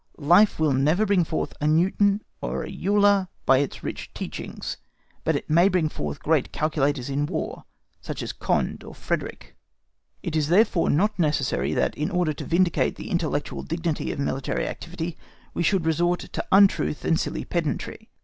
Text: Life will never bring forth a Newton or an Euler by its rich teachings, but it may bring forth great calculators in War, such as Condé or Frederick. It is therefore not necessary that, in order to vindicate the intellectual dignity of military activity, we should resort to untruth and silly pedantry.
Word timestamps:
Life 0.17 0.59
will 0.59 0.73
never 0.73 1.05
bring 1.05 1.23
forth 1.23 1.53
a 1.61 1.67
Newton 1.67 2.23
or 2.41 2.63
an 2.63 2.73
Euler 2.87 3.27
by 3.45 3.59
its 3.59 3.83
rich 3.83 4.11
teachings, 4.15 4.77
but 5.23 5.35
it 5.35 5.47
may 5.47 5.69
bring 5.69 5.89
forth 5.89 6.21
great 6.23 6.51
calculators 6.51 7.07
in 7.07 7.27
War, 7.27 7.65
such 8.01 8.23
as 8.23 8.33
Condé 8.33 8.83
or 8.83 8.95
Frederick. 8.95 9.55
It 10.23 10.35
is 10.35 10.47
therefore 10.47 10.89
not 10.89 11.19
necessary 11.19 11.75
that, 11.75 11.93
in 11.93 12.09
order 12.09 12.33
to 12.33 12.45
vindicate 12.45 12.95
the 12.95 13.11
intellectual 13.11 13.61
dignity 13.61 14.11
of 14.11 14.17
military 14.17 14.67
activity, 14.67 15.19
we 15.53 15.61
should 15.61 15.85
resort 15.85 16.21
to 16.21 16.43
untruth 16.51 17.05
and 17.05 17.19
silly 17.19 17.45
pedantry. 17.45 18.09